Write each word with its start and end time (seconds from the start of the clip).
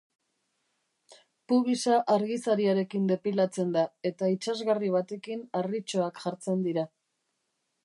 Pubisa 1.51 1.97
argizariarekin 2.13 3.05
depilatzen 3.13 3.77
da 3.77 3.85
eta 4.13 4.31
itsasgarri 4.37 4.91
batekin 4.99 5.47
harritxoak 5.61 6.21
jartzen 6.27 6.67
dira. 6.69 6.91